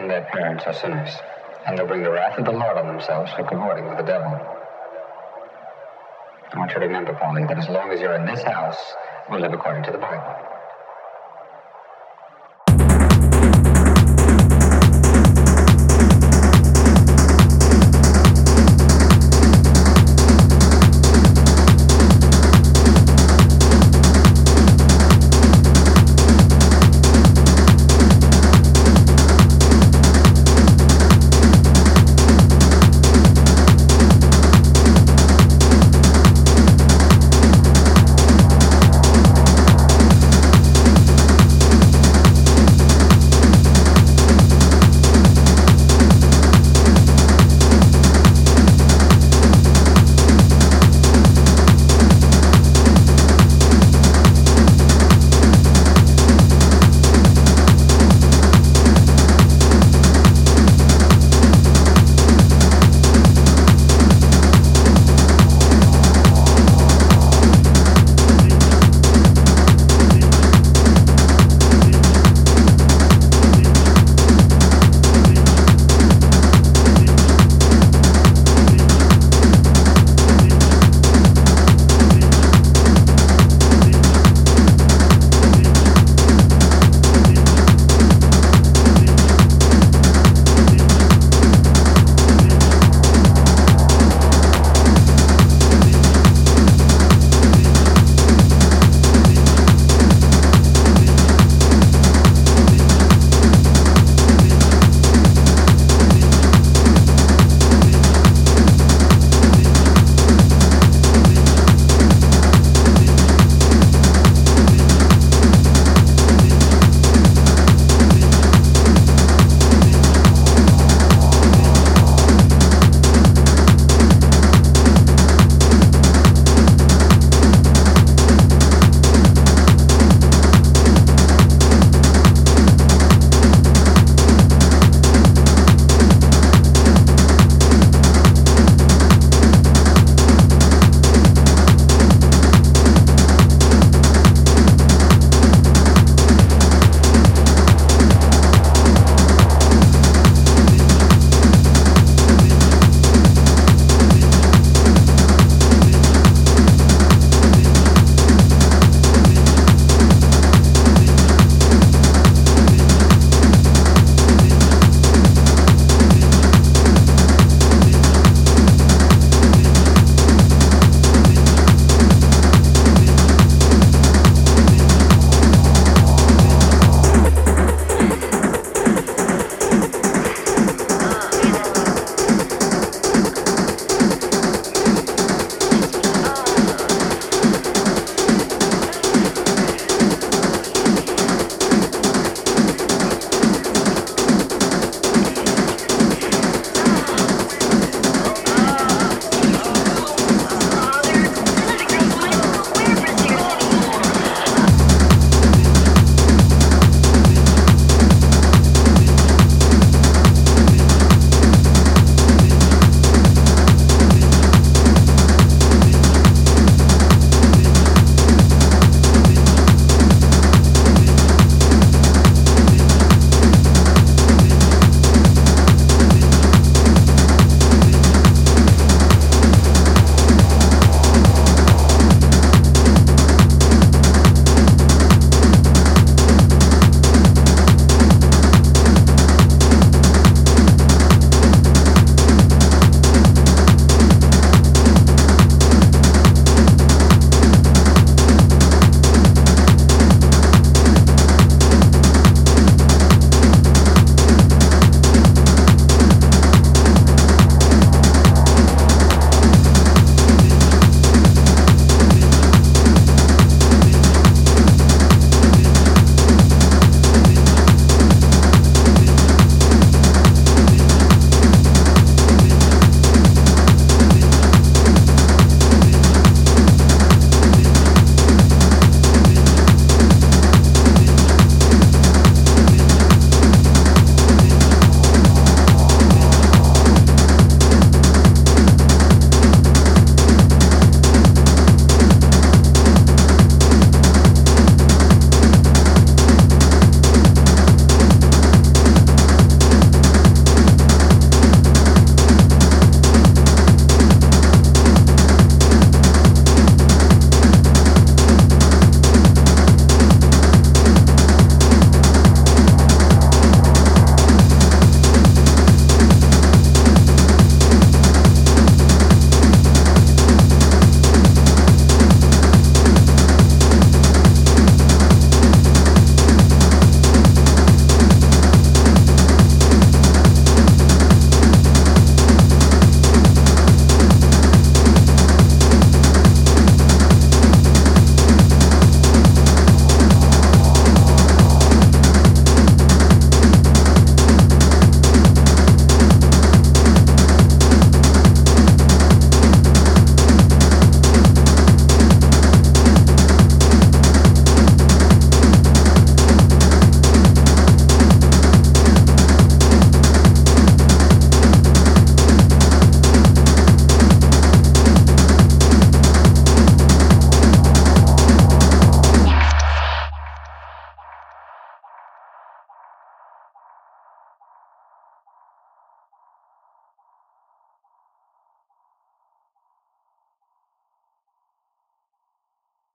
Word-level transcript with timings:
and 0.00 0.10
their 0.10 0.22
parents 0.22 0.64
are 0.64 0.72
sinners, 0.72 1.10
and 1.66 1.76
they'll 1.76 1.86
bring 1.86 2.02
the 2.02 2.10
wrath 2.10 2.38
of 2.38 2.46
the 2.46 2.52
Lord 2.52 2.78
on 2.78 2.86
themselves 2.86 3.30
for 3.32 3.44
cavorting 3.44 3.86
with 3.86 3.98
the 3.98 4.04
devil. 4.04 4.32
I 6.52 6.58
want 6.58 6.70
you 6.70 6.80
to 6.80 6.86
remember, 6.86 7.12
Polly, 7.12 7.44
that 7.44 7.58
as 7.58 7.68
long 7.68 7.92
as 7.92 8.00
you're 8.00 8.16
in 8.16 8.24
this 8.24 8.42
house, 8.42 8.80
we'll 9.28 9.40
live 9.40 9.52
according 9.52 9.84
to 9.84 9.92
the 9.92 9.98
Bible. 9.98 10.49